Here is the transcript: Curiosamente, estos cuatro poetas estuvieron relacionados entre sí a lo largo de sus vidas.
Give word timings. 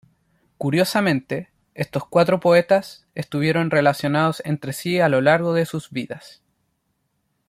Curiosamente, 0.57 1.51
estos 1.75 2.07
cuatro 2.07 2.39
poetas 2.39 3.05
estuvieron 3.13 3.69
relacionados 3.69 4.41
entre 4.45 4.73
sí 4.73 4.99
a 4.99 5.09
lo 5.09 5.21
largo 5.21 5.53
de 5.53 5.67
sus 5.67 5.91
vidas. 5.91 6.41